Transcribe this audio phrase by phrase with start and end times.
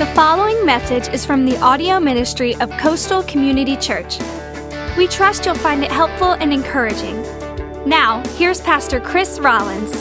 [0.00, 4.18] The following message is from the audio ministry of Coastal Community Church.
[4.96, 7.20] We trust you'll find it helpful and encouraging.
[7.86, 9.92] Now, here's Pastor Chris Rollins.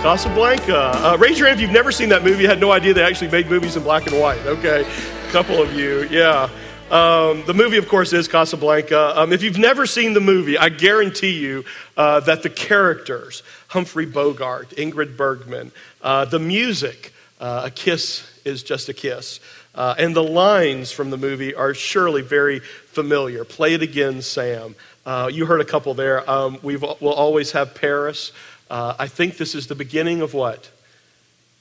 [0.00, 0.92] Casablanca.
[0.94, 2.44] Uh, raise your hand if you've never seen that movie.
[2.44, 4.40] You had no idea they actually made movies in black and white.
[4.46, 6.48] Okay, a couple of you, yeah.
[6.90, 9.12] Um, the movie, of course, is Casablanca.
[9.20, 11.66] Um, if you've never seen the movie, I guarantee you
[11.98, 15.70] uh, that the characters, Humphrey Bogart, Ingrid Bergman,
[16.00, 19.40] uh, the music, uh, A Kiss is Just a Kiss,
[19.74, 23.44] uh, and the lines from the movie are surely very familiar.
[23.44, 24.74] Play it again, Sam.
[25.06, 26.28] Uh, you heard a couple there.
[26.28, 28.32] Um, we will always have Paris.
[28.70, 30.70] Uh, I think this is the beginning of what?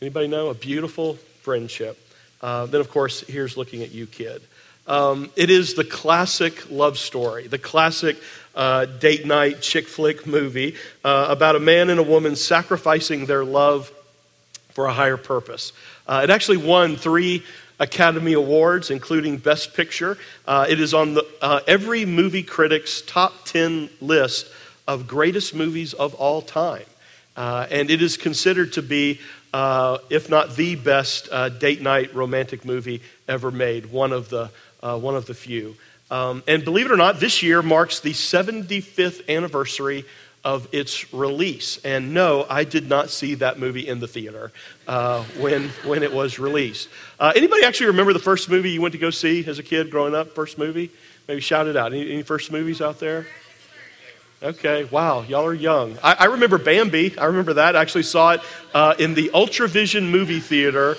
[0.02, 0.49] Anybody know?
[0.49, 1.98] A beautiful friendship.
[2.41, 4.41] then, of course, here's looking at you, kid.
[4.86, 8.17] Um, it is the classic love story, the classic
[8.53, 10.75] uh, date night chick flick movie
[11.05, 13.91] uh, about a man and a woman sacrificing their love
[14.72, 15.72] for a higher purpose.
[16.13, 17.41] Uh, it actually won three
[17.80, 20.16] Academy Awards, including Best Picture.
[20.45, 24.45] Uh, it is on the, uh, every movie critic's top 10 list
[24.88, 26.86] of greatest movies of all time.
[27.36, 29.22] Uh, and it is considered to be,
[29.53, 34.52] uh, if not the best uh, date night romantic movie ever made, one of the,
[34.81, 35.75] one of the few.
[36.11, 40.06] Um, and believe it or not, this year marks the 75th anniversary
[40.44, 41.77] of its release.
[41.86, 44.52] And no, I did not see that movie in the theater
[44.88, 46.89] uh, when, when it was released.
[47.19, 49.89] Uh, anybody actually remember the first movie you went to go see as a kid
[49.89, 50.35] growing up?
[50.35, 50.91] First movie?
[51.27, 51.94] Maybe shout it out.
[51.94, 53.25] Any, any first movies out there?
[54.41, 55.97] Okay, wow, y'all are young.
[56.03, 57.17] I, I, remember Bambi.
[57.17, 57.78] I remember that.
[57.78, 58.41] I actually saw it
[58.73, 60.97] uh, in the Ultravision movie theater,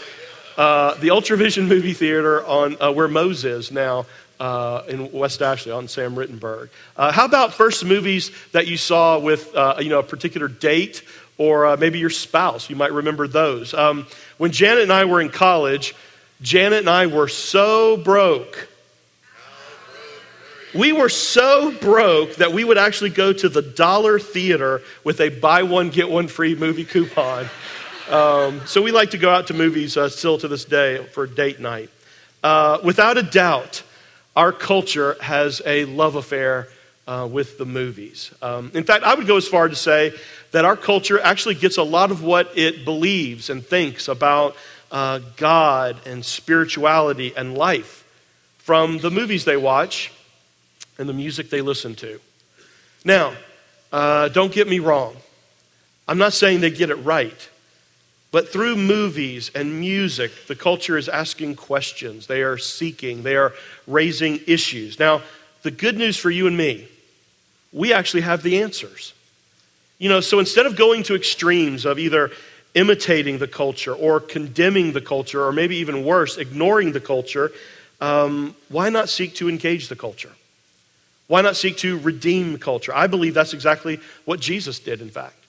[0.56, 4.06] uh, the Ultravision movie theater on uh, where Mose is now
[4.40, 6.70] uh, in West Ashley on Sam Rittenberg.
[6.96, 11.02] Uh, how about first movies that you saw with uh, you know a particular date
[11.38, 12.68] or uh, maybe your spouse?
[12.68, 13.74] You might remember those.
[13.74, 14.06] Um,
[14.38, 15.94] when Janet and I were in college,
[16.42, 18.68] Janet and I were so broke.
[20.74, 25.28] We were so broke that we would actually go to the dollar theater with a
[25.28, 27.48] buy one, get one free movie coupon.
[28.10, 31.26] Um, so we like to go out to movies uh, still to this day for
[31.28, 31.90] date night.
[32.42, 33.82] Uh, without a doubt,
[34.36, 36.68] our culture has a love affair
[37.06, 38.32] uh, with the movies.
[38.42, 40.14] Um, in fact, I would go as far to say
[40.52, 44.56] that our culture actually gets a lot of what it believes and thinks about
[44.90, 48.04] uh, God and spirituality and life
[48.58, 50.12] from the movies they watch
[50.98, 52.20] and the music they listen to.
[53.04, 53.34] Now,
[53.92, 55.16] uh, don't get me wrong.
[56.08, 57.48] I'm not saying they get it right.
[58.34, 62.26] But through movies and music, the culture is asking questions.
[62.26, 63.52] They are seeking, they are
[63.86, 64.98] raising issues.
[64.98, 65.22] Now,
[65.62, 66.88] the good news for you and me,
[67.72, 69.14] we actually have the answers.
[69.98, 72.32] You know, so instead of going to extremes of either
[72.74, 77.52] imitating the culture or condemning the culture, or maybe even worse, ignoring the culture,
[78.00, 80.32] um, why not seek to engage the culture?
[81.28, 82.92] Why not seek to redeem the culture?
[82.92, 85.43] I believe that's exactly what Jesus did, in fact.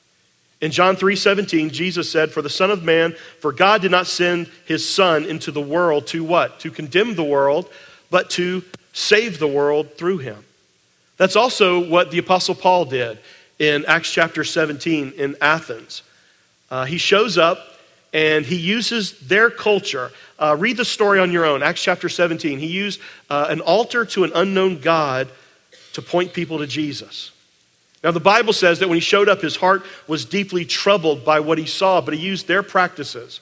[0.65, 4.49] In John 3:17, Jesus said, "For the Son of Man, for God did not send
[4.65, 6.59] his son into the world to what?
[6.61, 7.69] To condemn the world,
[8.09, 10.43] but to save the world through him."
[11.17, 13.19] That's also what the apostle Paul did
[13.59, 16.01] in Acts chapter 17 in Athens.
[16.71, 17.77] Uh, he shows up
[18.11, 20.11] and he uses their culture.
[20.39, 22.57] Uh, read the story on your own, Acts chapter 17.
[22.57, 22.99] He used
[23.29, 25.27] uh, an altar to an unknown God
[25.93, 27.29] to point people to Jesus.
[28.05, 31.39] Now, the Bible says that when he showed up, his heart was deeply troubled by
[31.39, 33.39] what he saw, but he used their practices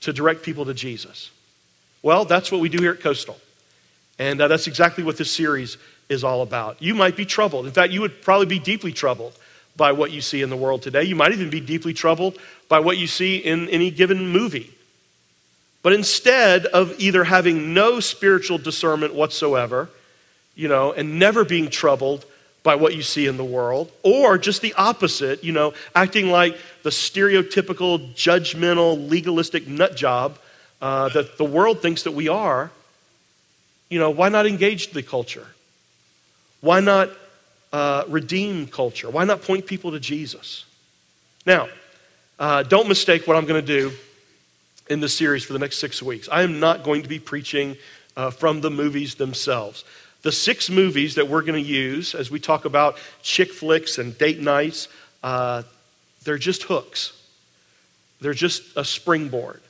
[0.00, 1.30] to direct people to Jesus.
[2.02, 3.36] Well, that's what we do here at Coastal.
[4.18, 5.76] And uh, that's exactly what this series
[6.08, 6.80] is all about.
[6.80, 7.66] You might be troubled.
[7.66, 9.38] In fact, you would probably be deeply troubled
[9.76, 11.02] by what you see in the world today.
[11.02, 12.38] You might even be deeply troubled
[12.70, 14.72] by what you see in any given movie.
[15.82, 19.90] But instead of either having no spiritual discernment whatsoever,
[20.54, 22.24] you know, and never being troubled
[22.66, 26.58] by what you see in the world, or just the opposite, you know, acting like
[26.82, 30.36] the stereotypical, judgmental, legalistic nut job
[30.82, 32.72] uh, that the world thinks that we are,
[33.88, 35.46] you know, why not engage the culture?
[36.60, 37.10] Why not
[37.72, 39.08] uh, redeem culture?
[39.08, 40.64] Why not point people to Jesus?
[41.46, 41.68] Now,
[42.40, 43.92] uh, don't mistake what I'm going to do
[44.90, 46.28] in this series for the next six weeks.
[46.32, 47.76] I am not going to be preaching
[48.16, 49.84] uh, from the movies themselves.
[50.26, 54.18] The six movies that we're going to use as we talk about chick flicks and
[54.18, 54.88] date nights,
[55.22, 55.62] uh,
[56.24, 57.12] they're just hooks.
[58.20, 59.62] They're just a springboard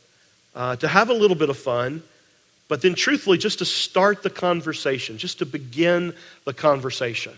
[0.55, 2.03] uh, to have a little bit of fun,
[2.69, 6.15] but then truthfully, just to start the conversation, just to begin
[6.47, 7.35] the conversation.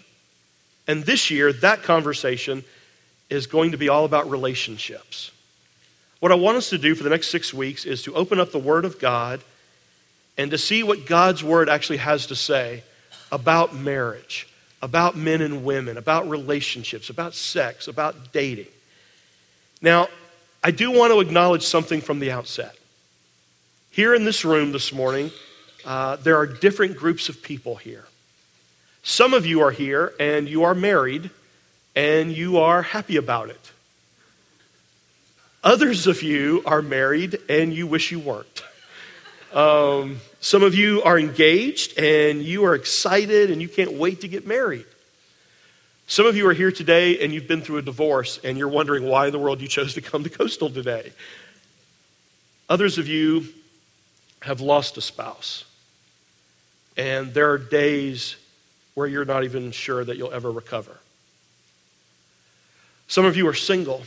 [0.86, 2.62] And this year, that conversation
[3.30, 5.32] is going to be all about relationships.
[6.20, 8.52] What I want us to do for the next six weeks is to open up
[8.52, 9.40] the Word of God
[10.36, 12.84] and to see what God's Word actually has to say
[13.30, 14.48] about marriage,
[14.82, 18.66] about men and women, about relationships, about sex, about dating.
[19.80, 20.08] Now,
[20.62, 22.76] I do want to acknowledge something from the outset.
[23.90, 25.30] Here in this room this morning,
[25.84, 28.04] uh, there are different groups of people here.
[29.02, 31.30] Some of you are here and you are married
[31.96, 33.72] and you are happy about it.
[35.64, 38.62] Others of you are married and you wish you weren't.
[39.52, 44.28] Um, some of you are engaged and you are excited and you can't wait to
[44.28, 44.86] get married.
[46.06, 49.04] Some of you are here today and you've been through a divorce and you're wondering
[49.04, 51.12] why in the world you chose to come to Coastal today.
[52.68, 53.48] Others of you
[54.42, 55.64] have lost a spouse.
[56.96, 58.36] And there are days
[58.94, 60.96] where you're not even sure that you'll ever recover.
[63.06, 64.02] Some of you are single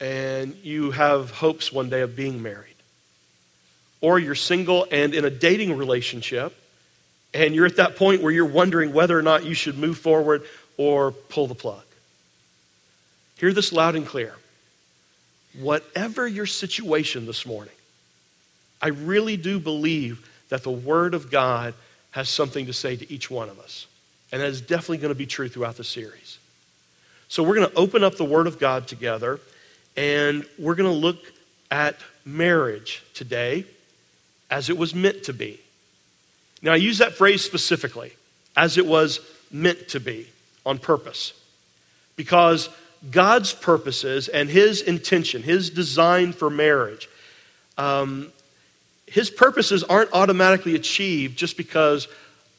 [0.00, 2.77] and you have hopes one day of being married.
[4.00, 6.54] Or you're single and in a dating relationship
[7.34, 10.42] and you're at that point where you're wondering whether or not you should move forward
[10.76, 11.82] or pull the plug.
[13.36, 14.34] Hear this loud and clear.
[15.60, 17.74] Whatever your situation this morning,
[18.80, 21.74] I really do believe that the Word of God
[22.12, 23.86] has something to say to each one of us.
[24.32, 26.38] And that is definitely going to be true throughout the series.
[27.28, 29.40] So we're going to open up the Word of God together,
[29.96, 31.18] and we're going to look
[31.70, 33.66] at marriage today
[34.50, 35.60] as it was meant to be.
[36.62, 38.12] Now, I use that phrase specifically,
[38.56, 40.28] as it was meant to be,
[40.66, 41.32] on purpose.
[42.16, 42.68] Because
[43.10, 47.08] God's purposes and His intention, His design for marriage,
[47.76, 48.32] um,
[49.10, 52.08] his purposes aren't automatically achieved just because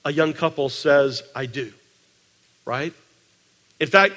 [0.04, 1.72] a young couple says, I do,
[2.66, 2.94] right?
[3.80, 4.16] In fact,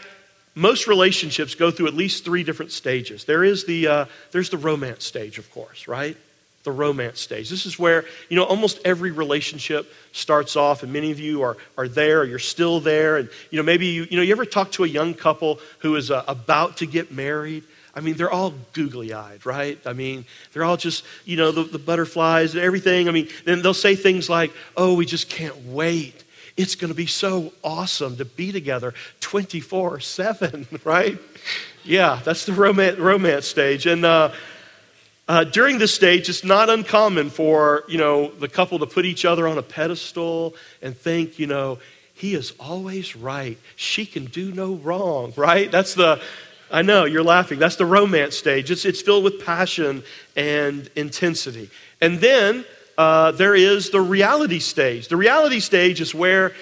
[0.54, 3.24] most relationships go through at least three different stages.
[3.24, 6.16] There is the, uh, there's the romance stage, of course, right?
[6.64, 7.50] The romance stage.
[7.50, 11.56] This is where, you know, almost every relationship starts off, and many of you are,
[11.76, 13.16] are there, you're still there.
[13.16, 15.96] And, you know, maybe you, you know, you ever talk to a young couple who
[15.96, 17.64] is uh, about to get married,
[17.94, 19.78] I mean, they're all googly eyed, right?
[19.84, 23.08] I mean, they're all just, you know, the, the, butterflies and everything.
[23.08, 26.24] I mean, then they'll say things like, oh, we just can't wait.
[26.56, 31.18] It's going to be so awesome to be together 24 7, right?
[31.84, 33.86] Yeah, that's the romance, romance stage.
[33.86, 34.32] And uh,
[35.28, 39.24] uh, during this stage, it's not uncommon for, you know, the couple to put each
[39.24, 41.78] other on a pedestal and think, you know,
[42.14, 43.58] he is always right.
[43.76, 45.70] She can do no wrong, right?
[45.70, 46.20] That's the
[46.72, 47.58] I know, you're laughing.
[47.58, 48.70] That's the romance stage.
[48.70, 50.02] It's, it's filled with passion
[50.34, 51.68] and intensity.
[52.00, 52.64] And then
[52.96, 55.08] uh, there is the reality stage.
[55.08, 56.52] The reality stage is where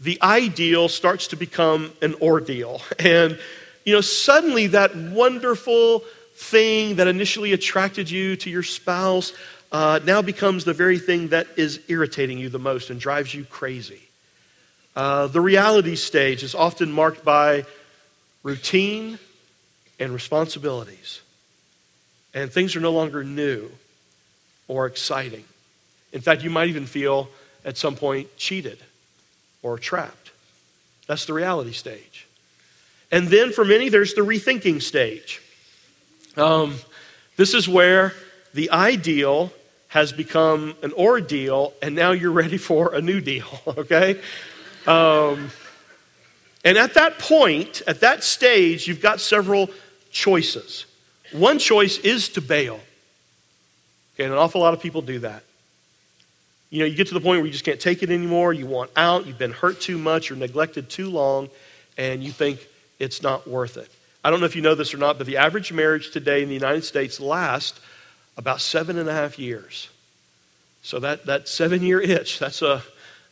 [0.00, 2.80] the ideal starts to become an ordeal.
[2.98, 3.38] And,
[3.84, 6.02] you know, suddenly that wonderful
[6.38, 9.32] thing that initially attracted you to your spouse
[9.72, 13.44] uh, now becomes the very thing that is irritating you the most and drives you
[13.44, 14.00] crazy.
[14.94, 17.64] Uh, the reality stage is often marked by
[18.44, 19.18] routine
[19.98, 21.20] and responsibilities.
[22.32, 23.70] And things are no longer new
[24.68, 25.44] or exciting.
[26.12, 27.28] In fact, you might even feel
[27.64, 28.78] at some point cheated
[29.62, 30.30] or trapped.
[31.08, 32.26] That's the reality stage.
[33.10, 35.42] And then for many, there's the rethinking stage.
[36.38, 36.76] Um,
[37.36, 38.14] this is where
[38.54, 39.52] the ideal
[39.88, 44.20] has become an ordeal, and now you're ready for a new deal, okay?
[44.86, 45.50] Um,
[46.64, 49.68] and at that point, at that stage, you've got several
[50.12, 50.86] choices.
[51.32, 52.80] One choice is to bail.
[54.14, 55.42] Okay, and an awful lot of people do that.
[56.70, 58.66] You know, you get to the point where you just can't take it anymore, you
[58.66, 61.48] want out, you've been hurt too much or neglected too long,
[61.96, 62.66] and you think
[62.98, 63.90] it's not worth it.
[64.28, 66.48] I don't know if you know this or not, but the average marriage today in
[66.48, 67.80] the United States lasts
[68.36, 69.88] about seven and a half years.
[70.82, 72.82] So that, that seven year itch, that's a,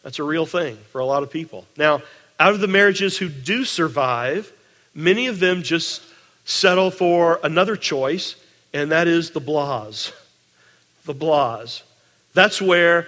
[0.02, 1.66] that's a real thing for a lot of people.
[1.76, 2.00] Now,
[2.40, 4.50] out of the marriages who do survive,
[4.94, 6.00] many of them just
[6.46, 8.34] settle for another choice,
[8.72, 10.12] and that is the blahs.
[11.04, 11.82] The blahs.
[12.32, 13.06] That's where,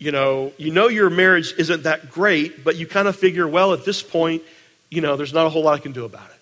[0.00, 3.72] you know, you know your marriage isn't that great, but you kind of figure, well,
[3.72, 4.42] at this point,
[4.90, 6.37] you know, there's not a whole lot I can do about it.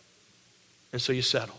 [0.97, 1.59] And so you settle.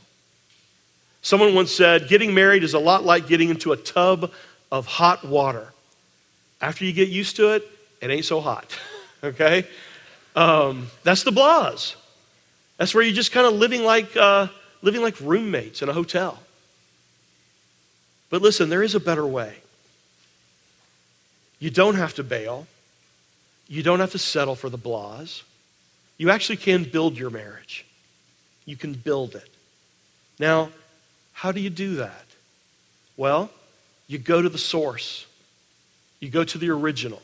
[1.21, 4.31] Someone once said, getting married is a lot like getting into a tub
[4.71, 5.71] of hot water.
[6.59, 7.63] After you get used to it,
[8.01, 8.75] it ain't so hot.
[9.23, 9.67] okay?
[10.35, 11.95] Um, that's the blahs.
[12.77, 14.47] That's where you're just kind of living like, uh,
[14.81, 16.39] living like roommates in a hotel.
[18.31, 19.57] But listen, there is a better way.
[21.59, 22.65] You don't have to bail.
[23.67, 25.43] You don't have to settle for the blahs.
[26.17, 27.83] You actually can build your marriage.
[28.67, 29.49] You can build it.
[30.37, 30.69] Now,
[31.33, 32.25] How do you do that?
[33.15, 33.51] Well,
[34.07, 35.27] you go to the source,
[36.19, 37.21] you go to the original,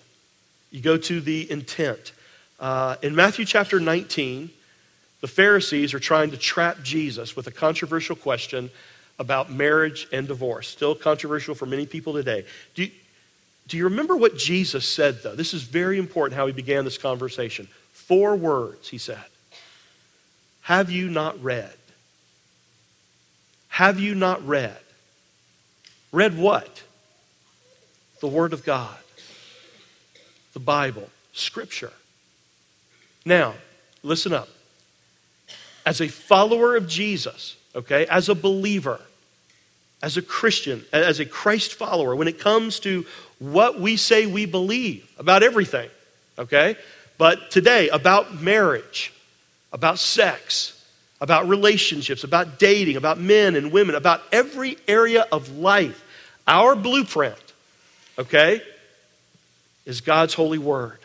[0.70, 2.12] you go to the intent.
[2.60, 4.52] Uh, in Matthew chapter 19,
[5.22, 8.70] the Pharisees are trying to trap Jesus with a controversial question
[9.18, 10.68] about marriage and divorce.
[10.68, 12.46] Still controversial for many people today.
[12.76, 12.92] Do you,
[13.68, 15.36] do you remember what Jesus said, though?
[15.36, 17.68] This is very important how he began this conversation.
[17.94, 19.26] Four words, he said
[20.64, 21.74] Have you not read?
[23.68, 24.78] Have you not read?
[26.12, 26.84] Read what?
[28.22, 28.98] The Word of God,
[30.54, 31.92] the Bible, Scripture.
[33.26, 33.56] Now,
[34.04, 34.48] listen up.
[35.86, 39.02] As a follower of Jesus, okay, as a believer,
[40.02, 43.06] as a Christian, as a Christ follower, when it comes to
[43.40, 45.90] what we say we believe about everything,
[46.38, 46.78] okay?
[47.18, 49.12] But today, about marriage,
[49.74, 50.80] about sex,
[51.20, 56.02] about relationships, about dating, about men and women, about every area of life.
[56.48, 57.54] Our blueprint,
[58.20, 58.62] okay,
[59.86, 61.00] is God's holy word.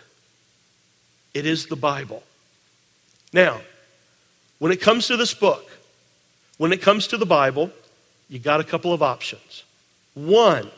[1.32, 2.22] It is the Bible.
[3.32, 3.60] Now,
[4.58, 5.70] when it comes to this book,
[6.58, 7.70] when it comes to the Bible,
[8.28, 9.64] you got a couple of options.
[10.14, 10.70] One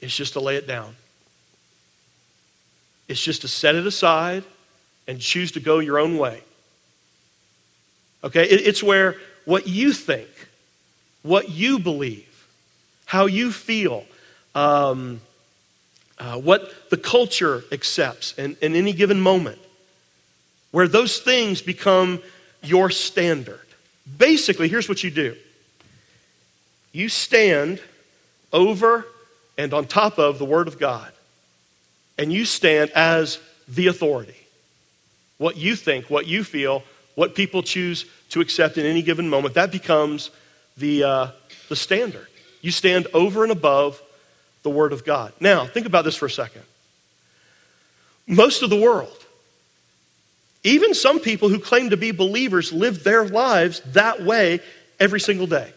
[0.00, 0.94] is just to lay it down.
[3.08, 4.44] It's just to set it aside
[5.06, 6.42] and choose to go your own way.
[8.24, 8.44] Okay?
[8.44, 10.28] It's where what you think,
[11.22, 12.46] what you believe,
[13.04, 14.04] how you feel,
[14.54, 15.20] um,
[16.18, 19.58] uh, what the culture accepts in, in any given moment,
[20.72, 22.20] where those things become
[22.62, 23.60] your standard.
[24.18, 25.36] Basically, here's what you do
[26.92, 27.80] you stand
[28.52, 29.06] over
[29.58, 31.12] and on top of the Word of God,
[32.18, 34.45] and you stand as the authority.
[35.38, 36.82] What you think, what you feel,
[37.14, 40.30] what people choose to accept in any given moment, that becomes
[40.76, 41.30] the, uh,
[41.68, 42.26] the standard.
[42.60, 44.00] You stand over and above
[44.62, 45.32] the Word of God.
[45.40, 46.62] Now, think about this for a second.
[48.26, 49.24] Most of the world,
[50.64, 54.60] even some people who claim to be believers, live their lives that way
[54.98, 55.72] every single day.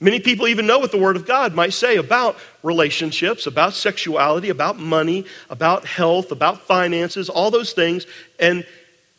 [0.00, 4.48] Many people even know what the Word of God might say about relationships, about sexuality,
[4.48, 8.06] about money, about health, about finances, all those things,
[8.38, 8.66] and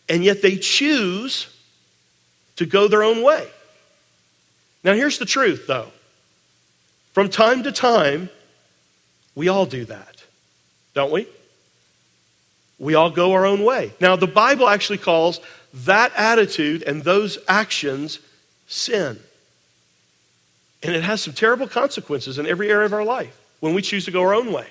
[0.10, 1.48] and yet they choose
[2.56, 3.48] to go their own way.
[4.84, 5.88] Now, here's the truth, though.
[7.14, 8.30] From time to time,
[9.36, 10.24] we all do that,
[10.94, 11.28] don't we?
[12.80, 13.94] We all go our own way.
[14.00, 15.40] Now, the Bible actually calls
[15.74, 18.20] that attitude and those actions
[18.68, 19.20] sin.
[20.84, 24.06] And it has some terrible consequences in every area of our life when we choose
[24.06, 24.68] to go our own way.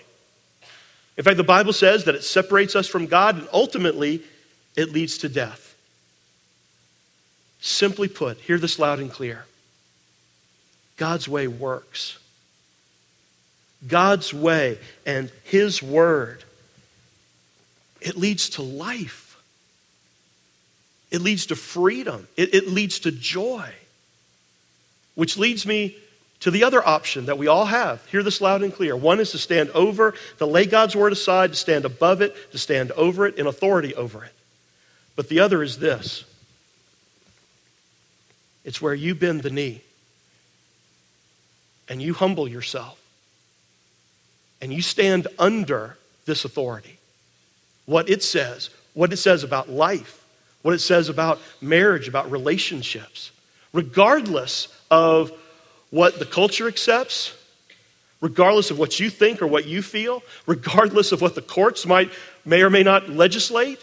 [1.16, 4.22] In fact, the Bible says that it separates us from God and ultimately
[4.76, 5.76] it leads to death.
[7.60, 9.44] Simply put, hear this loud and clear
[10.96, 12.18] God's way works.
[13.86, 16.44] God's way and His word,
[18.00, 19.26] it leads to life.
[21.10, 22.28] It leads to freedom.
[22.36, 23.68] It, it leads to joy.
[25.20, 25.98] Which leads me
[26.40, 28.02] to the other option that we all have.
[28.06, 28.96] Hear this loud and clear.
[28.96, 32.58] One is to stand over, to lay God's word aside, to stand above it, to
[32.58, 34.32] stand over it in authority over it.
[35.16, 36.24] But the other is this
[38.64, 39.82] it's where you bend the knee
[41.86, 42.98] and you humble yourself
[44.62, 46.96] and you stand under this authority.
[47.84, 50.24] What it says, what it says about life,
[50.62, 53.32] what it says about marriage, about relationships,
[53.74, 55.32] regardless of
[55.90, 57.34] what the culture accepts,
[58.20, 62.10] regardless of what you think or what you feel, regardless of what the courts might
[62.44, 63.80] may or may not legislate,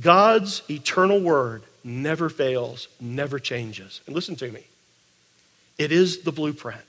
[0.00, 4.00] God's eternal word never fails, never changes.
[4.06, 4.64] And listen to me
[5.78, 6.80] it is the blueprint,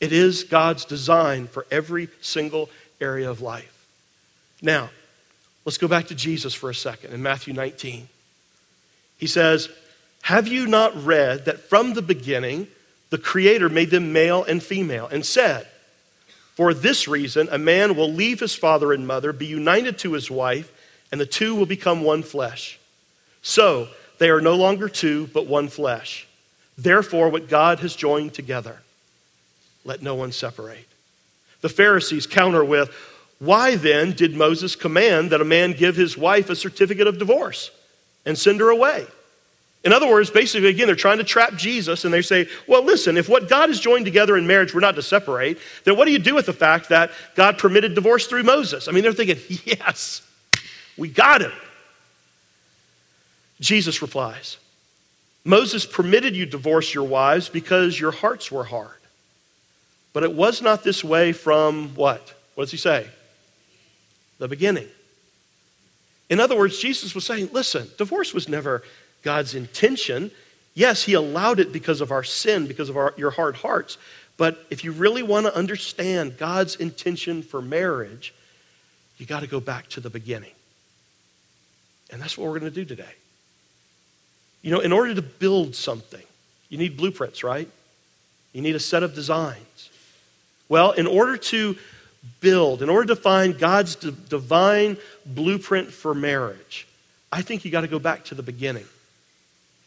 [0.00, 3.74] it is God's design for every single area of life.
[4.60, 4.90] Now,
[5.64, 8.08] let's go back to Jesus for a second in Matthew 19.
[9.18, 9.68] He says,
[10.28, 12.68] Have you not read that from the beginning
[13.08, 15.66] the Creator made them male and female and said,
[16.54, 20.30] For this reason, a man will leave his father and mother, be united to his
[20.30, 20.70] wife,
[21.10, 22.78] and the two will become one flesh.
[23.40, 26.28] So they are no longer two, but one flesh.
[26.76, 28.82] Therefore, what God has joined together,
[29.86, 30.88] let no one separate.
[31.62, 32.90] The Pharisees counter with,
[33.38, 37.70] Why then did Moses command that a man give his wife a certificate of divorce
[38.26, 39.06] and send her away?
[39.84, 43.16] In other words, basically, again, they're trying to trap Jesus and they say, well, listen,
[43.16, 46.12] if what God has joined together in marriage we're not to separate, then what do
[46.12, 48.88] you do with the fact that God permitted divorce through Moses?
[48.88, 50.22] I mean, they're thinking, yes,
[50.96, 51.52] we got him.
[53.60, 54.58] Jesus replies,
[55.44, 58.90] Moses permitted you divorce your wives because your hearts were hard.
[60.12, 62.34] But it was not this way from what?
[62.54, 63.06] What does he say?
[64.38, 64.88] The beginning.
[66.28, 68.82] In other words, Jesus was saying, listen, divorce was never
[69.22, 70.30] God's intention.
[70.74, 73.98] Yes, he allowed it because of our sin, because of our, your hard hearts.
[74.36, 78.32] But if you really want to understand God's intention for marriage,
[79.18, 80.52] you got to go back to the beginning.
[82.10, 83.14] And that's what we're going to do today.
[84.62, 86.22] You know, in order to build something,
[86.68, 87.68] you need blueprints, right?
[88.52, 89.90] You need a set of designs.
[90.68, 91.76] Well, in order to
[92.40, 94.96] build, in order to find God's d- divine
[95.26, 96.86] blueprint for marriage,
[97.32, 98.86] I think you got to go back to the beginning.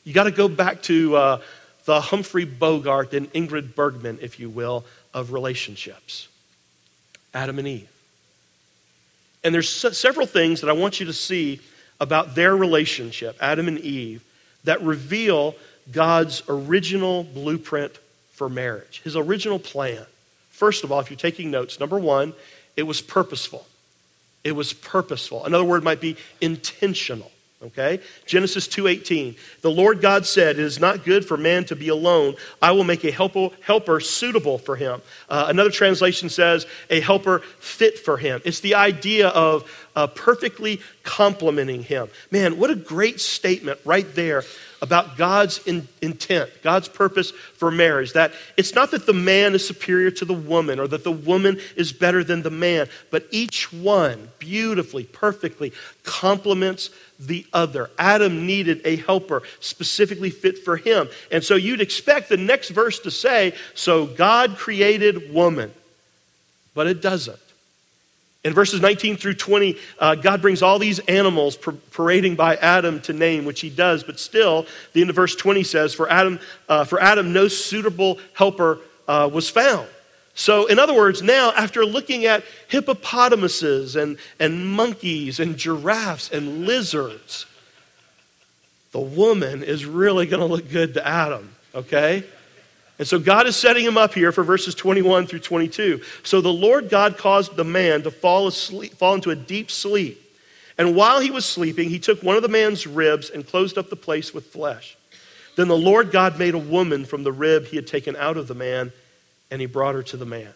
[0.03, 1.41] You got to go back to uh,
[1.85, 6.27] the Humphrey Bogart and Ingrid Bergman, if you will, of relationships
[7.33, 7.89] Adam and Eve.
[9.43, 11.59] And there's several things that I want you to see
[11.99, 14.23] about their relationship, Adam and Eve,
[14.63, 15.55] that reveal
[15.91, 17.97] God's original blueprint
[18.33, 20.05] for marriage, his original plan.
[20.49, 22.33] First of all, if you're taking notes, number one,
[22.77, 23.65] it was purposeful.
[24.43, 25.45] It was purposeful.
[25.45, 27.31] Another word might be intentional.
[27.63, 27.99] Okay?
[28.25, 29.35] Genesis 2:18.
[29.61, 32.35] The Lord God said, "It is not good for man to be alone.
[32.61, 37.43] I will make a helper, helper suitable for him." Uh, another translation says, "A helper
[37.59, 42.09] fit for him." It's the idea of uh, perfectly complementing him.
[42.29, 44.43] Man, what a great statement right there
[44.81, 48.13] about God's in, intent, God's purpose for marriage.
[48.13, 51.59] That it's not that the man is superior to the woman or that the woman
[51.75, 55.71] is better than the man, but each one beautifully, perfectly
[56.03, 56.89] complements
[57.19, 57.91] the other.
[57.99, 61.07] Adam needed a helper specifically fit for him.
[61.31, 65.71] And so you'd expect the next verse to say, So God created woman.
[66.73, 67.37] But it doesn't.
[68.43, 71.57] In verses 19 through 20, uh, God brings all these animals
[71.91, 75.63] parading by Adam to name, which he does, but still, the end of verse 20
[75.63, 79.87] says, For Adam, uh, for Adam no suitable helper uh, was found.
[80.33, 86.65] So, in other words, now after looking at hippopotamuses and, and monkeys and giraffes and
[86.65, 87.45] lizards,
[88.91, 92.23] the woman is really going to look good to Adam, okay?
[93.01, 96.01] And so God is setting him up here for verses 21 through 22.
[96.21, 100.21] So the Lord God caused the man to fall, asleep, fall into a deep sleep.
[100.77, 103.89] And while he was sleeping, he took one of the man's ribs and closed up
[103.89, 104.95] the place with flesh.
[105.55, 108.47] Then the Lord God made a woman from the rib he had taken out of
[108.47, 108.91] the man,
[109.49, 110.53] and he brought her to the man.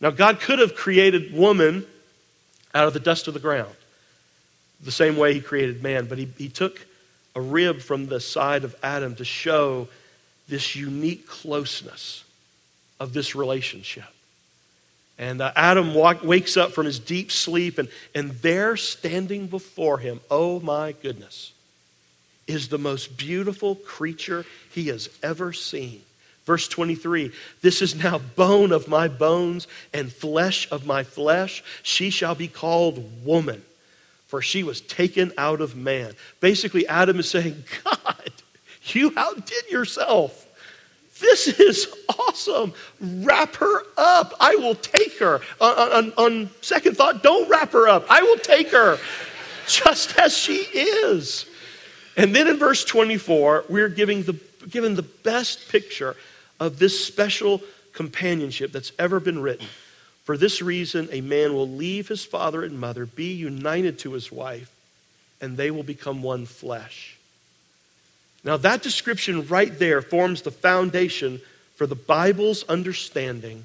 [0.00, 1.84] Now, God could have created woman
[2.74, 3.76] out of the dust of the ground,
[4.82, 6.86] the same way he created man, but he, he took
[7.36, 9.86] a rib from the side of Adam to show
[10.48, 12.24] this unique closeness
[12.98, 14.04] of this relationship.
[15.18, 19.98] And uh, Adam walk, wakes up from his deep sleep, and, and there standing before
[19.98, 21.52] him, oh my goodness,
[22.46, 26.00] is the most beautiful creature he has ever seen.
[26.46, 27.30] Verse 23
[27.60, 31.62] This is now bone of my bones and flesh of my flesh.
[31.82, 33.62] She shall be called woman,
[34.28, 36.14] for she was taken out of man.
[36.40, 38.32] Basically, Adam is saying, God,
[38.94, 40.46] you outdid yourself.
[41.20, 42.72] This is awesome.
[43.00, 44.34] Wrap her up.
[44.40, 45.40] I will take her.
[45.60, 48.06] On, on, on, second thought, don't wrap her up.
[48.08, 48.98] I will take her
[49.66, 51.46] just as she is.
[52.16, 56.16] And then in verse 24, we're giving the, given the best picture
[56.60, 59.66] of this special companionship that's ever been written.
[60.24, 64.30] For this reason, a man will leave his father and mother, be united to his
[64.30, 64.70] wife,
[65.40, 67.17] and they will become one flesh.
[68.44, 71.40] Now, that description right there forms the foundation
[71.76, 73.64] for the Bible's understanding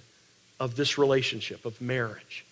[0.59, 2.45] of this relationship, of marriage.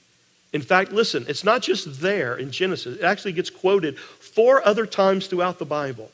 [0.54, 4.86] In fact, listen, it's not just there in Genesis, it actually gets quoted four other
[4.86, 6.12] times throughout the Bible.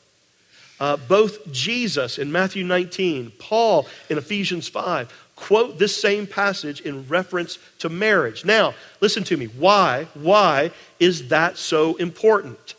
[0.80, 7.06] Uh, both Jesus in Matthew 19, Paul in Ephesians 5 quote this same passage in
[7.08, 8.44] reference to marriage.
[8.44, 9.46] Now, listen to me.
[9.46, 10.06] Why?
[10.14, 12.74] Why is that so important?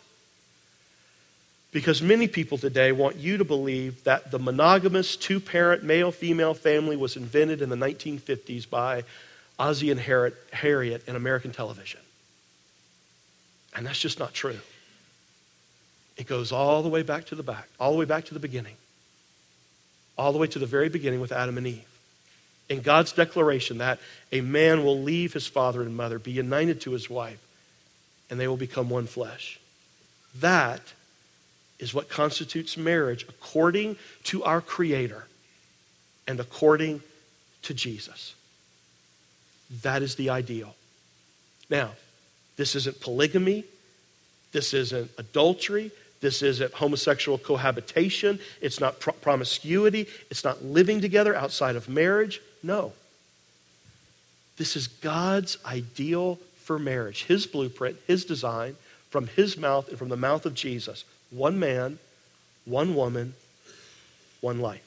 [1.72, 6.54] Because many people today want you to believe that the monogamous two parent male female
[6.56, 9.04] family was invented in the 1950s by
[9.60, 12.00] Ozzie and Harriet in American television.
[13.76, 14.60] And that's just not true.
[16.18, 18.40] It goes all the way back to the back, all the way back to the
[18.40, 18.76] beginning,
[20.18, 21.86] all the way to the very beginning with Adam and Eve.
[22.68, 24.00] In God's declaration that
[24.32, 27.40] a man will leave his father and mother, be united to his wife,
[28.30, 29.60] and they will become one flesh.
[30.36, 30.82] That
[31.80, 35.26] is what constitutes marriage according to our Creator
[36.28, 37.02] and according
[37.64, 38.36] to Jesus.
[39.82, 40.76] That is the ideal.
[41.70, 41.92] Now,
[42.58, 43.64] this isn't polygamy.
[44.52, 45.92] This isn't adultery.
[46.22, 48.40] This isn't homosexual cohabitation.
[48.62, 50.08] It's not pro- promiscuity.
[50.30, 52.42] It's not living together outside of marriage.
[52.62, 52.94] No.
[54.58, 58.76] This is God's ideal for marriage, His blueprint, His design,
[59.10, 61.06] from His mouth and from the mouth of Jesus.
[61.32, 62.00] One man,
[62.66, 63.34] one woman,
[64.42, 64.86] one life.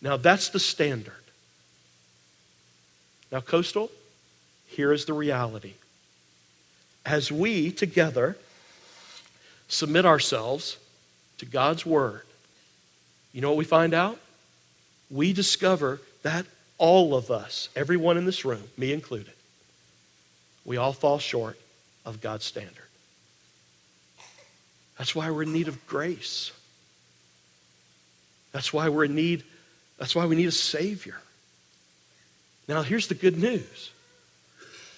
[0.00, 1.12] Now that's the standard.
[3.30, 3.90] Now, Coastal,
[4.66, 5.74] here is the reality.
[7.04, 8.36] As we together
[9.68, 10.78] submit ourselves
[11.38, 12.22] to God's Word,
[13.32, 14.18] you know what we find out?
[15.10, 16.46] We discover that
[16.78, 19.32] all of us, everyone in this room, me included,
[20.64, 21.58] we all fall short
[22.04, 22.87] of God's standard.
[24.98, 26.52] That's why we're in need of grace.
[28.52, 29.44] That's why we're in need,
[29.98, 31.20] that's why we need a Savior.
[32.66, 33.90] Now, here's the good news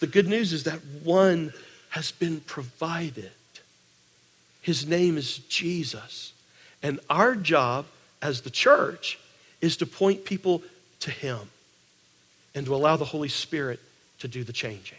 [0.00, 1.52] the good news is that one
[1.90, 3.30] has been provided.
[4.62, 6.32] His name is Jesus.
[6.82, 7.86] And our job
[8.22, 9.18] as the church
[9.60, 10.62] is to point people
[11.00, 11.38] to Him
[12.54, 13.80] and to allow the Holy Spirit
[14.20, 14.98] to do the changing.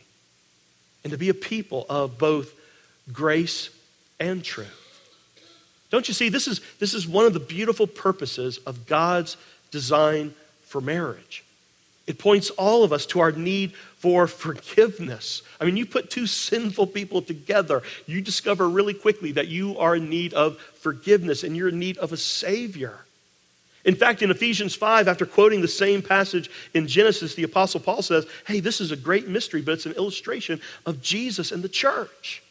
[1.03, 2.53] And to be a people of both
[3.11, 3.71] grace
[4.19, 4.80] and truth.
[5.91, 6.29] Don't you see?
[6.29, 9.37] This is, this is one of the beautiful purposes of God's
[9.69, 11.43] design for marriage.
[12.07, 15.43] It points all of us to our need for forgiveness.
[15.59, 19.95] I mean, you put two sinful people together, you discover really quickly that you are
[19.95, 22.97] in need of forgiveness and you're in need of a Savior.
[23.83, 28.01] In fact, in Ephesians 5, after quoting the same passage in Genesis, the Apostle Paul
[28.01, 31.69] says, Hey, this is a great mystery, but it's an illustration of Jesus and the
[31.69, 32.43] church.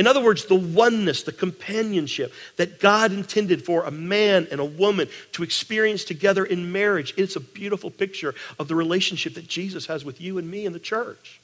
[0.00, 4.64] In other words, the oneness, the companionship that God intended for a man and a
[4.64, 7.12] woman to experience together in marriage.
[7.18, 10.72] It's a beautiful picture of the relationship that Jesus has with you and me in
[10.72, 11.38] the church.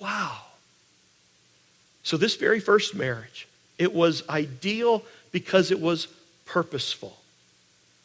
[0.00, 0.36] Wow.
[2.02, 3.46] So, this very first marriage,
[3.78, 6.08] it was ideal because it was
[6.46, 7.16] purposeful.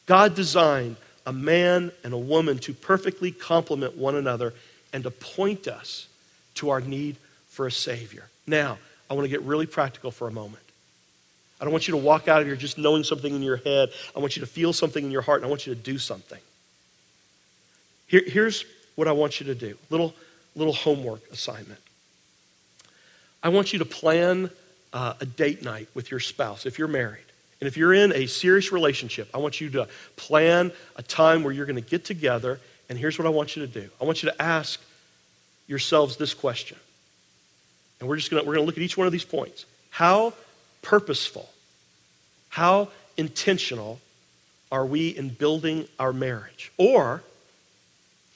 [0.06, 4.54] God designed a man and a woman to perfectly complement one another
[4.94, 6.08] and to point us
[6.54, 7.16] to our need
[7.48, 8.30] for a Savior.
[8.46, 8.78] Now,
[9.10, 10.64] I want to get really practical for a moment.
[11.60, 13.90] I don't want you to walk out of here just knowing something in your head.
[14.16, 15.98] I want you to feel something in your heart, and I want you to do
[15.98, 16.40] something.
[18.08, 18.66] Here, here's
[18.96, 20.14] what I want you to do little,
[20.56, 21.80] little homework assignment.
[23.42, 24.50] I want you to plan
[24.92, 27.20] uh, a date night with your spouse if you're married.
[27.62, 29.88] And if you're in a serious relationship, I want you to
[30.18, 32.60] plan a time where you're going to get together.
[32.90, 34.82] And here's what I want you to do I want you to ask
[35.68, 36.78] yourselves this question
[38.06, 39.66] and we're just going to, we're going to look at each one of these points.
[39.90, 40.36] How
[40.84, 41.50] purposeful,
[42.50, 44.00] how intentional
[44.72, 46.72] are we in building our marriage?
[46.78, 47.24] Or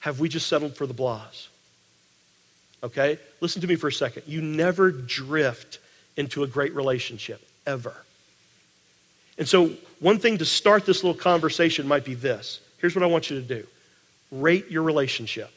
[0.00, 1.46] have we just settled for the blahs?
[2.82, 3.20] Okay?
[3.40, 4.24] Listen to me for a second.
[4.26, 5.78] You never drift
[6.16, 7.94] into a great relationship, ever.
[9.38, 12.58] And so, one thing to start this little conversation might be this.
[12.78, 13.64] Here's what I want you to do
[14.32, 15.52] rate your relationship.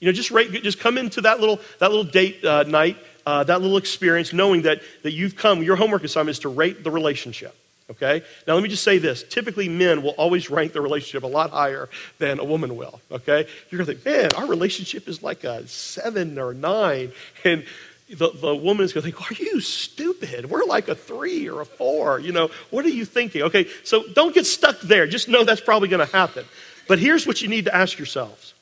[0.00, 3.44] You know, just, rate, just come into that little, that little date uh, night, uh,
[3.44, 6.90] that little experience, knowing that, that you've come, your homework assignment is to rate the
[6.90, 7.54] relationship.
[7.90, 8.22] Okay?
[8.46, 9.22] Now, let me just say this.
[9.22, 13.00] Typically, men will always rank the relationship a lot higher than a woman will.
[13.10, 13.46] Okay?
[13.70, 17.12] You're going to think, man, our relationship is like a seven or nine.
[17.44, 17.64] And
[18.10, 20.50] the, the woman is going to think, are you stupid?
[20.50, 22.20] We're like a three or a four.
[22.20, 23.42] You know, what are you thinking?
[23.42, 25.06] Okay, so don't get stuck there.
[25.06, 26.44] Just know that's probably going to happen.
[26.88, 28.54] But here's what you need to ask yourselves.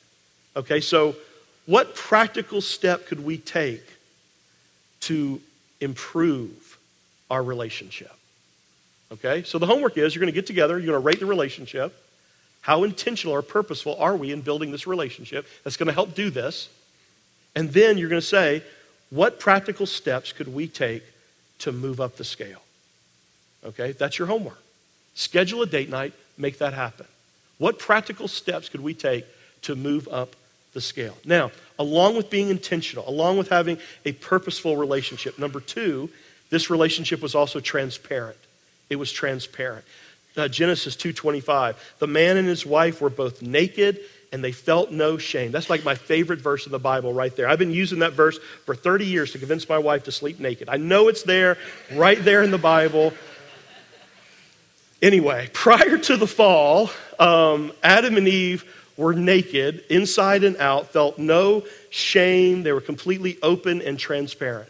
[0.55, 1.15] Okay, so
[1.67, 3.85] what practical step could we take
[5.01, 5.39] to
[5.79, 6.79] improve
[7.29, 8.11] our relationship?
[9.11, 11.25] Okay, so the homework is you're going to get together, you're going to rate the
[11.25, 11.93] relationship.
[12.61, 15.45] How intentional or purposeful are we in building this relationship?
[15.63, 16.69] That's going to help do this.
[17.55, 18.63] And then you're going to say,
[19.09, 21.03] what practical steps could we take
[21.59, 22.61] to move up the scale?
[23.65, 24.61] Okay, that's your homework.
[25.15, 27.07] Schedule a date night, make that happen.
[27.57, 29.25] What practical steps could we take
[29.63, 30.35] to move up
[30.73, 31.17] the scale.
[31.25, 36.09] Now, along with being intentional, along with having a purposeful relationship, number two,
[36.49, 38.37] this relationship was also transparent.
[38.89, 39.85] It was transparent.
[40.35, 41.75] Uh, Genesis 2:25.
[41.99, 43.99] The man and his wife were both naked
[44.31, 45.51] and they felt no shame.
[45.51, 47.47] That's like my favorite verse in the Bible right there.
[47.47, 50.69] I've been using that verse for 30 years to convince my wife to sleep naked.
[50.69, 51.57] I know it's there,
[51.93, 53.13] right there in the Bible.
[55.01, 58.65] Anyway, prior to the fall, um, Adam and Eve
[58.97, 62.63] were naked, inside and out, felt no shame.
[62.63, 64.69] They were completely open and transparent.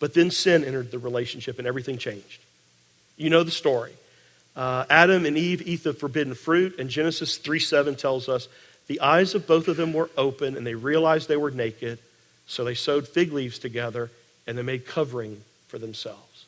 [0.00, 2.40] But then sin entered the relationship and everything changed.
[3.16, 3.92] You know the story.
[4.56, 8.48] Uh, Adam and Eve eat the forbidden fruit, and Genesis 3 7 tells us
[8.86, 11.98] the eyes of both of them were open and they realized they were naked,
[12.46, 14.10] so they sewed fig leaves together
[14.46, 16.46] and they made covering for themselves.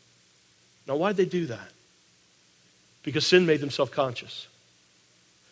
[0.86, 1.70] Now, why'd they do that?
[3.02, 4.47] Because sin made them self conscious.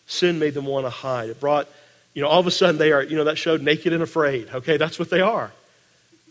[0.07, 1.29] Sin made them want to hide.
[1.29, 1.67] It brought,
[2.13, 4.49] you know, all of a sudden they are, you know, that showed naked and afraid.
[4.51, 5.51] Okay, that's what they are.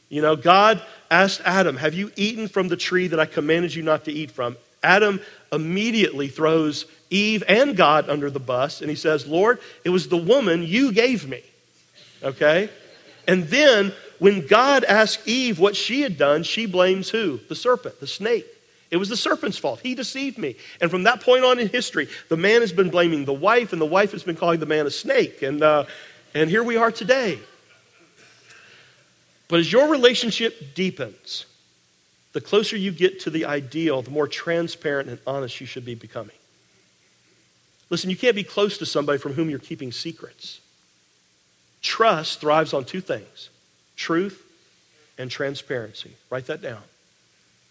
[0.09, 3.83] You know, God asked Adam, Have you eaten from the tree that I commanded you
[3.83, 4.57] not to eat from?
[4.83, 5.21] Adam
[5.53, 10.17] immediately throws Eve and God under the bus and he says, Lord, it was the
[10.17, 11.43] woman you gave me.
[12.23, 12.71] Okay?
[13.29, 17.41] And then when God asked Eve what she had done, she blames who?
[17.49, 18.47] The serpent, the snake.
[18.91, 19.81] It was the serpent's fault.
[19.81, 20.57] He deceived me.
[20.81, 23.81] And from that point on in history, the man has been blaming the wife, and
[23.81, 25.43] the wife has been calling the man a snake.
[25.43, 25.87] And, uh,
[26.35, 27.39] and here we are today.
[29.49, 31.47] But as your relationship deepens,
[32.33, 35.95] the closer you get to the ideal, the more transparent and honest you should be
[35.95, 36.37] becoming.
[37.89, 40.61] Listen, you can't be close to somebody from whom you're keeping secrets.
[41.83, 43.49] Trust thrives on two things
[43.97, 44.43] truth
[45.19, 46.13] and transparency.
[46.29, 46.83] Write that down.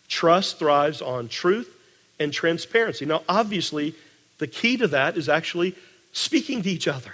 [0.08, 1.72] Trust thrives on truth
[2.20, 3.06] and transparency.
[3.06, 3.96] Now, obviously,
[4.38, 5.76] the key to that is actually
[6.12, 7.13] speaking to each other.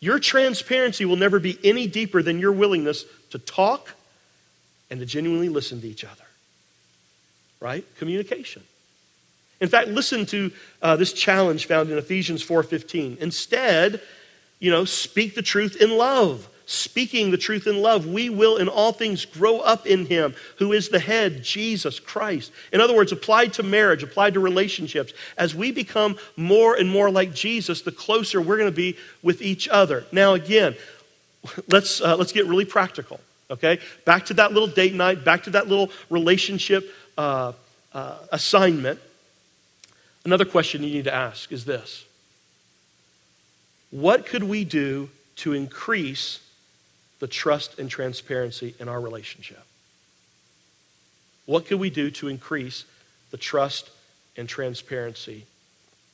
[0.00, 3.94] Your transparency will never be any deeper than your willingness to talk
[4.90, 6.24] and to genuinely listen to each other.
[7.60, 7.84] Right?
[7.96, 8.62] Communication.
[9.60, 10.52] In fact, listen to
[10.82, 13.18] uh, this challenge found in Ephesians 4:15.
[13.18, 14.00] Instead,
[14.58, 18.68] you know, speak the truth in love speaking the truth in love, we will in
[18.68, 22.52] all things grow up in Him who is the head, Jesus Christ.
[22.72, 27.10] In other words, applied to marriage, applied to relationships, as we become more and more
[27.10, 30.04] like Jesus, the closer we're going to be with each other.
[30.12, 30.74] Now, again,
[31.68, 33.78] let's, uh, let's get really practical, okay?
[34.04, 37.52] Back to that little date night, back to that little relationship uh,
[37.92, 39.00] uh, assignment.
[40.24, 42.04] Another question you need to ask is this
[43.90, 46.40] What could we do to increase
[47.24, 49.64] the trust and transparency in our relationship?
[51.46, 52.84] What could we do to increase
[53.30, 53.88] the trust
[54.36, 55.46] and transparency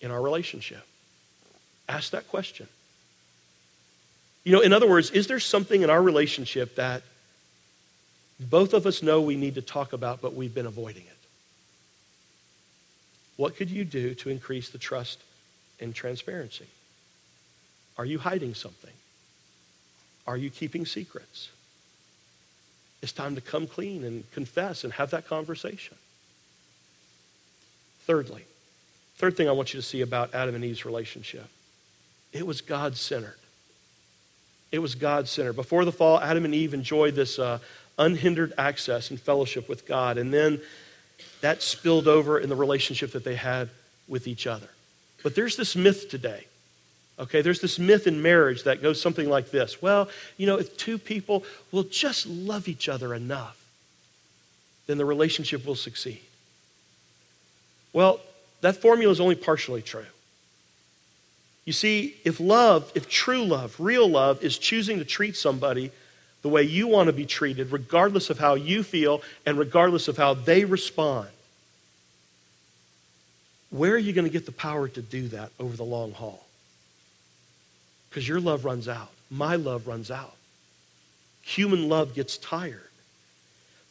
[0.01, 0.87] in our relationship?
[1.88, 2.68] Ask that question.
[4.44, 7.03] You know, in other words, is there something in our relationship that
[8.38, 11.18] both of us know we need to talk about, but we've been avoiding it?
[13.37, 15.18] What could you do to increase the trust
[15.81, 16.68] and transparency?
[17.99, 18.92] Are you hiding something?
[20.26, 21.50] Are you keeping secrets?
[23.02, 25.96] It's time to come clean and confess and have that conversation.
[28.02, 28.44] Thirdly,
[29.16, 31.48] third thing I want you to see about Adam and Eve's relationship
[32.33, 33.37] it was God centered.
[34.70, 35.54] It was God centered.
[35.54, 37.59] Before the fall, Adam and Eve enjoyed this uh,
[37.98, 40.16] unhindered access and fellowship with God.
[40.16, 40.61] And then
[41.40, 43.68] that spilled over in the relationship that they had
[44.06, 44.68] with each other.
[45.22, 46.46] But there's this myth today
[47.18, 50.77] Okay, there's this myth in marriage that goes something like this Well, you know, if
[50.77, 53.62] two people will just love each other enough,
[54.87, 56.20] then the relationship will succeed.
[57.92, 58.20] Well,
[58.61, 60.07] that formula is only partially true.
[61.64, 65.90] You see, if love, if true love, real love, is choosing to treat somebody
[66.42, 70.16] the way you want to be treated, regardless of how you feel and regardless of
[70.16, 71.29] how they respond,
[73.70, 76.44] where are you going to get the power to do that over the long haul?
[78.11, 79.11] Because your love runs out.
[79.31, 80.35] My love runs out.
[81.42, 82.83] Human love gets tired.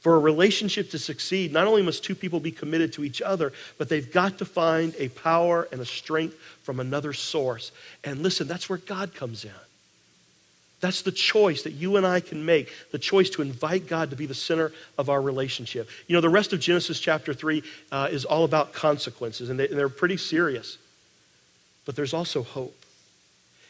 [0.02, 3.52] For a relationship to succeed, not only must two people be committed to each other,
[3.78, 7.72] but they've got to find a power and a strength from another source.
[8.04, 9.52] And listen, that's where God comes in.
[10.80, 14.16] That's the choice that you and I can make, the choice to invite God to
[14.16, 15.90] be the center of our relationship.
[16.08, 19.68] You know, the rest of Genesis chapter 3 uh, is all about consequences, and, they,
[19.68, 20.78] and they're pretty serious.
[21.86, 22.79] But there's also hope.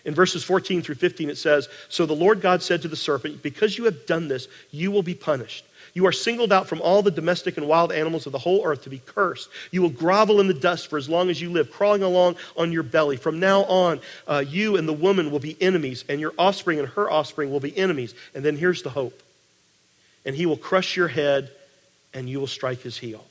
[0.06, 3.44] In verses 14 through 15, it says So the Lord God said to the serpent,
[3.44, 5.66] Because you have done this, you will be punished.
[5.94, 8.84] You are singled out from all the domestic and wild animals of the whole earth
[8.84, 9.50] to be cursed.
[9.72, 12.72] You will grovel in the dust for as long as you live, crawling along on
[12.72, 13.18] your belly.
[13.18, 16.88] From now on, uh, you and the woman will be enemies, and your offspring and
[16.90, 18.14] her offspring will be enemies.
[18.36, 19.22] And then here's the hope.
[20.26, 21.50] And he will crush your head,
[22.14, 23.26] and you will strike his heel.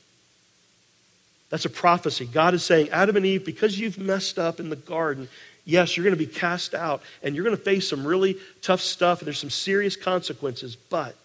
[1.49, 2.25] That's a prophecy.
[2.25, 5.29] God is saying, Adam and Eve, because you've messed up in the garden,
[5.69, 8.81] Yes, you're going to be cast out and you're going to face some really tough
[8.81, 11.15] stuff and there's some serious consequences, but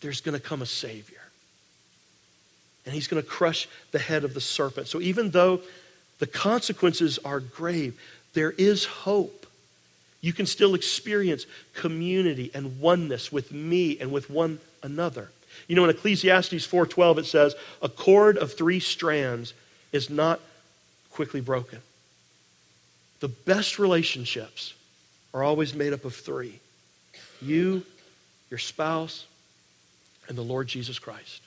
[0.00, 1.18] there's going to come a Savior.
[2.84, 4.86] And he's going to crush the head of the serpent.
[4.86, 5.60] So even though
[6.20, 8.00] the consequences are grave,
[8.34, 9.48] there is hope.
[10.20, 15.32] You can still experience community and oneness with me and with one another.
[15.66, 19.52] You know, in Ecclesiastes 4:12 it says, "A cord of three strands
[19.90, 20.40] is not
[21.10, 21.82] quickly broken."
[23.20, 24.74] The best relationships
[25.32, 26.60] are always made up of three
[27.42, 27.82] you,
[28.50, 29.26] your spouse,
[30.28, 31.42] and the Lord Jesus Christ.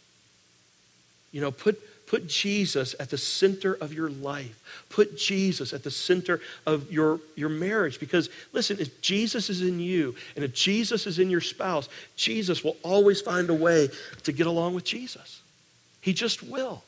[1.31, 1.79] You know, put,
[2.09, 4.83] Put Jesus at the center of your life.
[4.89, 7.99] Put Jesus at the center of your, your marriage.
[7.99, 12.63] Because, listen, if Jesus is in you and if Jesus is in your spouse, Jesus
[12.63, 13.89] will always find a way
[14.23, 15.39] to get along with Jesus.
[16.01, 16.81] He just will.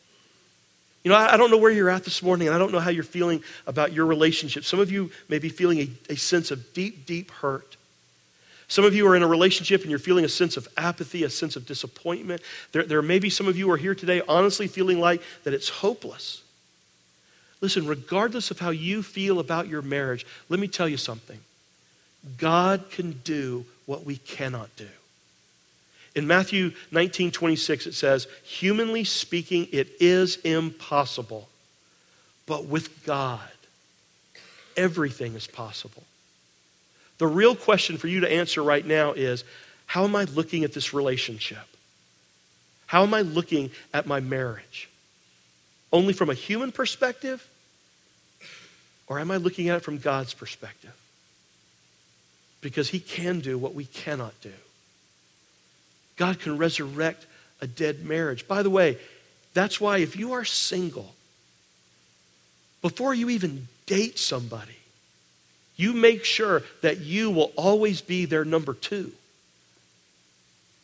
[1.03, 2.91] You know, I, don't know where you're at this morning, and I don't know how
[2.91, 4.63] you're feeling about your relationship.
[4.65, 7.75] Some of you may be feeling a, a sense of deep, deep hurt.
[8.67, 11.29] Some of you are in a relationship and you're feeling a sense of apathy, a
[11.29, 12.41] sense of disappointment.
[12.71, 15.67] There, there may be some of you are here today honestly feeling like that it's
[15.67, 16.41] hopeless.
[17.59, 21.39] Listen, regardless of how you feel about your marriage, let me tell you something.
[22.37, 24.87] God can do what we cannot do.
[26.15, 31.47] In Matthew 19 26, it says, Humanly speaking, it is impossible,
[32.45, 33.39] but with God,
[34.75, 36.03] everything is possible.
[37.17, 39.43] The real question for you to answer right now is
[39.85, 41.65] how am I looking at this relationship?
[42.87, 44.89] How am I looking at my marriage?
[45.93, 47.47] Only from a human perspective?
[49.07, 50.93] Or am I looking at it from God's perspective?
[52.59, 54.53] Because He can do what we cannot do.
[56.21, 57.25] God can resurrect
[57.61, 58.47] a dead marriage.
[58.47, 58.99] By the way,
[59.55, 61.15] that's why if you are single,
[62.83, 64.77] before you even date somebody,
[65.77, 69.11] you make sure that you will always be their number two.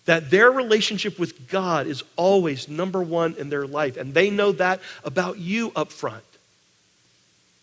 [0.05, 3.95] That their relationship with God is always number one in their life.
[3.95, 6.23] And they know that about you up front.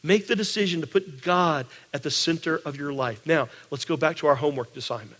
[0.04, 3.26] Make the decision to put God at the center of your life.
[3.26, 5.18] Now, let's go back to our homework assignment.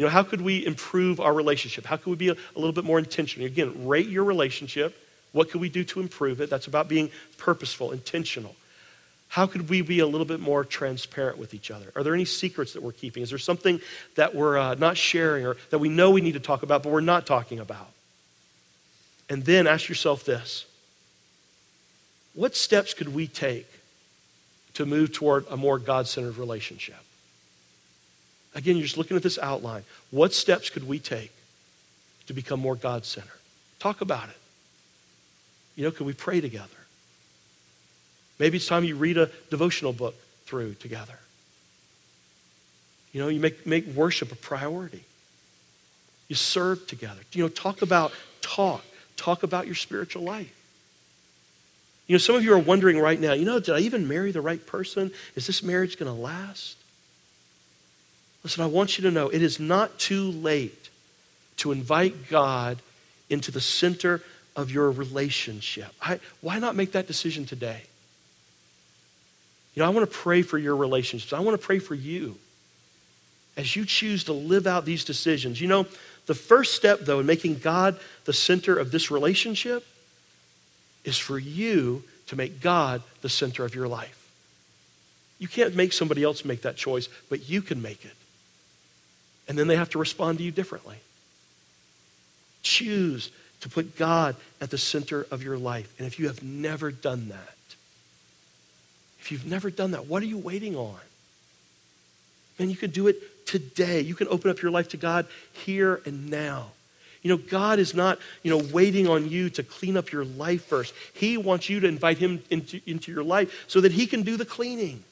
[0.00, 1.84] You know, how could we improve our relationship?
[1.84, 3.46] How could we be a, a little bit more intentional?
[3.46, 4.96] Again, rate your relationship.
[5.32, 6.48] What could we do to improve it?
[6.48, 8.56] That's about being purposeful, intentional.
[9.28, 11.92] How could we be a little bit more transparent with each other?
[11.94, 13.22] Are there any secrets that we're keeping?
[13.22, 13.78] Is there something
[14.14, 16.90] that we're uh, not sharing or that we know we need to talk about, but
[16.90, 17.90] we're not talking about?
[19.28, 20.64] And then ask yourself this
[22.32, 23.70] What steps could we take
[24.72, 26.96] to move toward a more God centered relationship?
[28.54, 29.84] Again, you're just looking at this outline.
[30.10, 31.32] What steps could we take
[32.26, 33.30] to become more God centered?
[33.78, 34.36] Talk about it.
[35.76, 36.66] You know, could we pray together?
[38.38, 40.14] Maybe it's time you read a devotional book
[40.46, 41.18] through together.
[43.12, 45.04] You know, you make, make worship a priority.
[46.28, 47.20] You serve together.
[47.32, 48.84] You know, talk about talk.
[49.16, 50.56] Talk about your spiritual life.
[52.06, 54.32] You know, some of you are wondering right now, you know, did I even marry
[54.32, 55.12] the right person?
[55.36, 56.76] Is this marriage going to last?
[58.42, 60.88] Listen, I want you to know it is not too late
[61.58, 62.80] to invite God
[63.28, 64.22] into the center
[64.56, 65.88] of your relationship.
[66.00, 67.82] I, why not make that decision today?
[69.74, 71.32] You know, I want to pray for your relationships.
[71.32, 72.36] I want to pray for you
[73.56, 75.60] as you choose to live out these decisions.
[75.60, 75.86] You know,
[76.26, 79.86] the first step, though, in making God the center of this relationship
[81.04, 84.16] is for you to make God the center of your life.
[85.38, 88.12] You can't make somebody else make that choice, but you can make it
[89.50, 90.94] and then they have to respond to you differently.
[92.62, 93.32] Choose
[93.62, 95.92] to put God at the center of your life.
[95.98, 97.56] And if you have never done that,
[99.18, 101.00] if you've never done that, what are you waiting on?
[102.60, 104.00] Man, you can do it today.
[104.02, 106.68] You can open up your life to God here and now.
[107.22, 110.66] You know, God is not, you know, waiting on you to clean up your life
[110.66, 110.94] first.
[111.12, 114.36] He wants you to invite him into, into your life so that he can do
[114.36, 115.02] the cleaning.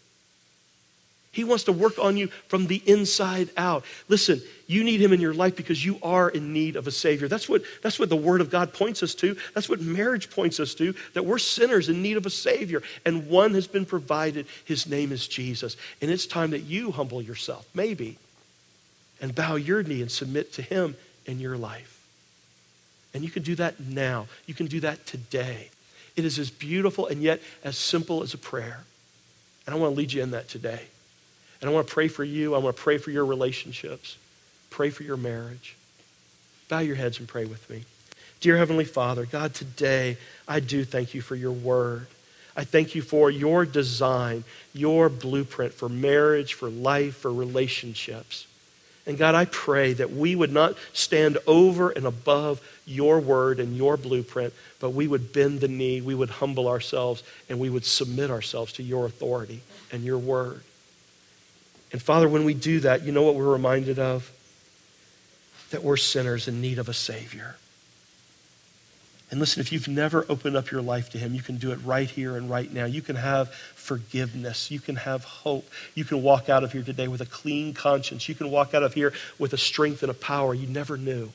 [1.30, 3.84] He wants to work on you from the inside out.
[4.08, 7.28] Listen, you need him in your life because you are in need of a Savior.
[7.28, 9.36] That's what, that's what the Word of God points us to.
[9.54, 12.82] That's what marriage points us to, that we're sinners in need of a Savior.
[13.04, 14.46] And one has been provided.
[14.64, 15.76] His name is Jesus.
[16.00, 18.18] And it's time that you humble yourself, maybe,
[19.20, 21.94] and bow your knee and submit to him in your life.
[23.12, 24.28] And you can do that now.
[24.46, 25.70] You can do that today.
[26.16, 28.80] It is as beautiful and yet as simple as a prayer.
[29.66, 30.82] And I want to lead you in that today.
[31.60, 32.54] And I want to pray for you.
[32.54, 34.16] I want to pray for your relationships.
[34.70, 35.76] Pray for your marriage.
[36.68, 37.84] Bow your heads and pray with me.
[38.40, 40.16] Dear Heavenly Father, God, today
[40.46, 42.06] I do thank you for your word.
[42.56, 48.46] I thank you for your design, your blueprint for marriage, for life, for relationships.
[49.06, 53.76] And God, I pray that we would not stand over and above your word and
[53.76, 57.84] your blueprint, but we would bend the knee, we would humble ourselves, and we would
[57.84, 60.60] submit ourselves to your authority and your word.
[61.92, 64.30] And Father, when we do that, you know what we're reminded of?
[65.70, 67.56] That we're sinners in need of a Savior.
[69.30, 71.76] And listen, if you've never opened up your life to Him, you can do it
[71.84, 72.86] right here and right now.
[72.86, 74.70] You can have forgiveness.
[74.70, 75.68] You can have hope.
[75.94, 78.28] You can walk out of here today with a clean conscience.
[78.28, 81.30] You can walk out of here with a strength and a power you never knew.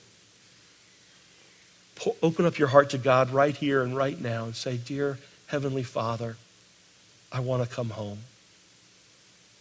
[2.24, 5.84] open up your heart to God right here and right now and say, Dear Heavenly
[5.84, 6.36] Father,
[7.32, 8.20] I want to come home.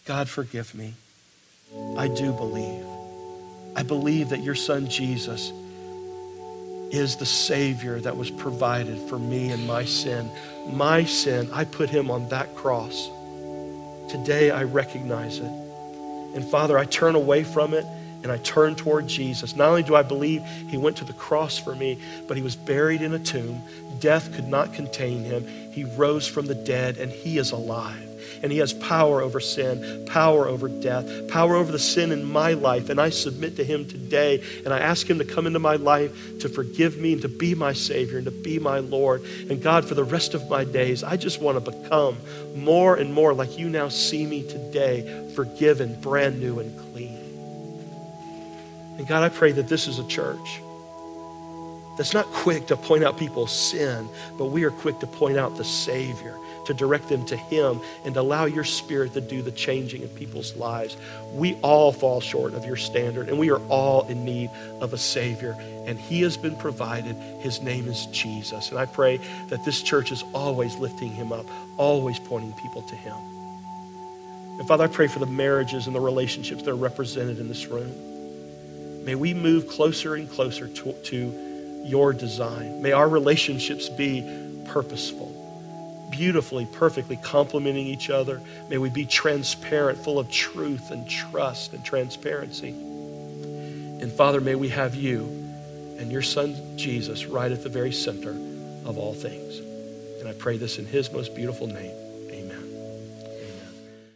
[0.05, 0.94] God, forgive me.
[1.96, 2.84] I do believe.
[3.76, 5.53] I believe that your son Jesus
[6.90, 10.30] is the Savior that was provided for me and my sin.
[10.70, 13.09] My sin, I put him on that cross.
[14.11, 15.44] Today I recognize it.
[16.34, 17.86] And Father, I turn away from it
[18.22, 19.57] and I turn toward Jesus.
[19.57, 21.98] Not only do I believe he went to the cross for me,
[22.28, 23.62] but he was buried in a tomb.
[24.00, 25.46] Death could not contain him.
[25.72, 28.12] He rose from the dead and he is alive
[28.43, 32.53] and He has power over sin, power over death, power over the sin in my
[32.53, 32.91] life.
[32.91, 36.39] And I submit to Him today, and I ask Him to come into my life
[36.41, 39.22] to forgive me and to be my Savior and to be my Lord.
[39.51, 42.16] And God, for the rest of my days, I just want to become
[42.55, 47.18] more and more like you now see me today, forgiven, brand new, and clean.
[48.99, 50.61] And God, I pray that this is a church
[51.97, 54.09] that's not quick to point out people's sin,
[54.39, 56.37] but we are quick to point out the Savior
[56.67, 60.55] to direct them to Him and allow your Spirit to do the changing in people's
[60.57, 60.97] lives.
[61.33, 64.51] We all fall short of your standard, and we are all in need
[64.81, 65.57] of a Savior.
[65.87, 67.17] And He has been provided.
[67.41, 68.71] His name is Jesus.
[68.71, 71.47] And I pray that this church is always lifting Him up,
[71.77, 73.17] always pointing people to Him.
[74.59, 77.67] And Father, I pray for the marriages and the relationships that are represented in this
[77.67, 79.05] room.
[79.05, 82.81] May we move closer and closer to, to your design.
[82.83, 84.23] May our relationships be
[84.69, 85.41] purposeful
[86.13, 88.41] beautifully, perfectly complementing each other.
[88.69, 92.69] May we be transparent, full of truth and trust and transparency.
[92.69, 95.25] And Father, may we have you
[95.99, 98.31] and your Son Jesus right at the very center
[98.85, 99.59] of all things.
[100.21, 101.97] And I pray this in his most beautiful name.
[102.31, 104.13] Amen.